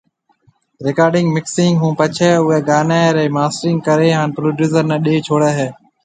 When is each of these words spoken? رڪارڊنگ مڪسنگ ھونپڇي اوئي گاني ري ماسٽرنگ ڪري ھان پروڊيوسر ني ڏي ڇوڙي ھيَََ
رڪارڊنگ 0.85 1.27
مڪسنگ 1.35 1.73
ھونپڇي 1.81 2.29
اوئي 2.41 2.59
گاني 2.69 3.01
ري 3.17 3.25
ماسٽرنگ 3.37 3.79
ڪري 3.87 4.09
ھان 4.15 4.27
پروڊيوسر 4.37 4.83
ني 4.89 4.97
ڏي 5.05 5.15
ڇوڙي 5.27 5.51
ھيَََ 5.57 5.69